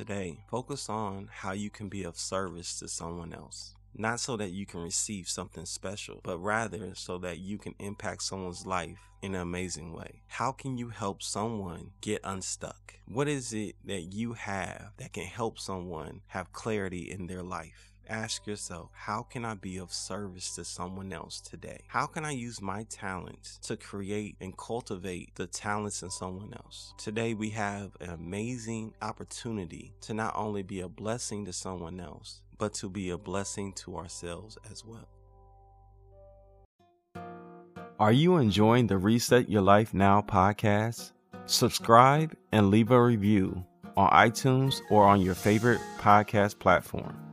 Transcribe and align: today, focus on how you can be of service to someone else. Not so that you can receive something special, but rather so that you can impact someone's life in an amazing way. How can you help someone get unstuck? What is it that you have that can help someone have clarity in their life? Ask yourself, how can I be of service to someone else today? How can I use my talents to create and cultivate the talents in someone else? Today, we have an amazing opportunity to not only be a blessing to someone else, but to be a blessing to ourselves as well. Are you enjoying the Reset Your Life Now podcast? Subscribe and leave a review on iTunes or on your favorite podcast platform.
today, 0.00 0.38
focus 0.50 0.88
on 0.88 1.28
how 1.30 1.52
you 1.52 1.68
can 1.68 1.90
be 1.90 2.04
of 2.04 2.16
service 2.16 2.78
to 2.78 2.88
someone 2.88 3.34
else. 3.34 3.74
Not 3.94 4.18
so 4.18 4.34
that 4.38 4.48
you 4.48 4.64
can 4.64 4.80
receive 4.80 5.28
something 5.28 5.66
special, 5.66 6.20
but 6.22 6.38
rather 6.38 6.94
so 6.94 7.18
that 7.18 7.40
you 7.40 7.58
can 7.58 7.74
impact 7.78 8.22
someone's 8.22 8.64
life 8.64 9.10
in 9.20 9.34
an 9.34 9.42
amazing 9.42 9.92
way. 9.92 10.22
How 10.28 10.52
can 10.52 10.78
you 10.78 10.88
help 10.88 11.22
someone 11.22 11.90
get 12.00 12.22
unstuck? 12.24 12.94
What 13.06 13.28
is 13.28 13.52
it 13.52 13.76
that 13.84 14.14
you 14.14 14.32
have 14.32 14.92
that 14.96 15.12
can 15.12 15.24
help 15.24 15.58
someone 15.58 16.22
have 16.28 16.54
clarity 16.54 17.10
in 17.10 17.26
their 17.26 17.42
life? 17.42 17.92
Ask 18.10 18.44
yourself, 18.44 18.90
how 18.92 19.22
can 19.22 19.44
I 19.44 19.54
be 19.54 19.78
of 19.78 19.92
service 19.92 20.56
to 20.56 20.64
someone 20.64 21.12
else 21.12 21.40
today? 21.40 21.82
How 21.86 22.06
can 22.06 22.24
I 22.24 22.32
use 22.32 22.60
my 22.60 22.82
talents 22.90 23.60
to 23.62 23.76
create 23.76 24.34
and 24.40 24.56
cultivate 24.58 25.36
the 25.36 25.46
talents 25.46 26.02
in 26.02 26.10
someone 26.10 26.52
else? 26.52 26.92
Today, 26.98 27.34
we 27.34 27.50
have 27.50 27.96
an 28.00 28.10
amazing 28.10 28.94
opportunity 29.00 29.94
to 30.00 30.12
not 30.12 30.34
only 30.36 30.64
be 30.64 30.80
a 30.80 30.88
blessing 30.88 31.44
to 31.44 31.52
someone 31.52 32.00
else, 32.00 32.42
but 32.58 32.74
to 32.74 32.90
be 32.90 33.10
a 33.10 33.16
blessing 33.16 33.72
to 33.74 33.96
ourselves 33.96 34.58
as 34.72 34.84
well. 34.84 35.08
Are 38.00 38.12
you 38.12 38.38
enjoying 38.38 38.88
the 38.88 38.98
Reset 38.98 39.48
Your 39.48 39.62
Life 39.62 39.94
Now 39.94 40.20
podcast? 40.20 41.12
Subscribe 41.46 42.34
and 42.50 42.72
leave 42.72 42.90
a 42.90 43.00
review 43.00 43.64
on 43.96 44.10
iTunes 44.10 44.80
or 44.90 45.04
on 45.04 45.20
your 45.20 45.36
favorite 45.36 45.80
podcast 46.00 46.58
platform. 46.58 47.29